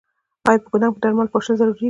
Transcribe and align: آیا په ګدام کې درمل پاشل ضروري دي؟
آیا 0.47 0.61
په 0.63 0.67
ګدام 0.73 0.91
کې 0.93 0.99
درمل 1.01 1.27
پاشل 1.33 1.53
ضروري 1.59 1.73
دي؟ 1.75 1.79